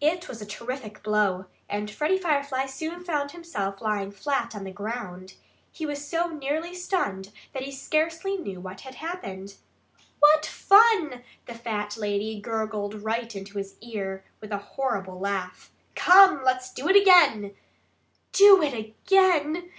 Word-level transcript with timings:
It 0.00 0.26
was 0.26 0.40
a 0.40 0.46
terrific 0.46 1.02
blow. 1.02 1.48
And 1.68 1.90
Freddie 1.90 2.16
Firefly 2.18 2.64
soon 2.64 3.04
found 3.04 3.32
himself 3.32 3.82
lying 3.82 4.10
flat 4.10 4.54
on 4.56 4.64
the 4.64 4.70
ground. 4.70 5.34
He 5.70 5.84
was 5.84 6.02
so 6.02 6.28
nearly 6.28 6.74
stunned 6.74 7.30
that 7.52 7.62
he 7.64 7.70
scarcely 7.70 8.38
knew 8.38 8.58
what 8.58 8.80
had 8.80 8.94
happened. 8.94 9.56
"What 10.18 10.46
fun!" 10.46 11.22
the 11.44 11.52
fat 11.52 11.98
lady 11.98 12.40
gurgled 12.40 13.02
right 13.04 13.36
in 13.36 13.44
his 13.44 13.76
ear, 13.82 14.24
with 14.40 14.50
a 14.50 14.56
horrible 14.56 15.20
laugh. 15.20 15.70
"Come! 15.94 16.42
Let's 16.42 16.72
do 16.72 16.88
it 16.88 16.96
again!" 16.96 17.54
"Do 18.32 18.62
it 18.62 18.72
again!" 18.72 19.70